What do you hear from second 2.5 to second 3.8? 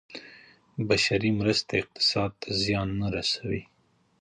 زیان نه رسوي.